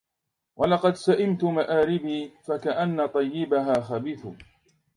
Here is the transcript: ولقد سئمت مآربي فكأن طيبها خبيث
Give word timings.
ولقد 0.55 0.95
سئمت 0.95 1.43
مآربي 1.43 2.31
فكأن 2.45 3.05
طيبها 3.07 3.81
خبيث 3.81 4.25